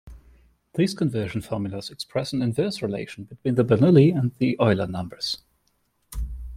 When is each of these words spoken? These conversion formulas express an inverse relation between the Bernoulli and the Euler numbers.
These 0.73 0.95
conversion 0.95 1.41
formulas 1.41 1.91
express 1.91 2.33
an 2.33 2.41
inverse 2.41 2.81
relation 2.81 3.25
between 3.25 3.53
the 3.53 3.63
Bernoulli 3.63 4.11
and 4.17 4.31
the 4.39 4.57
Euler 4.59 4.87
numbers. 4.87 5.43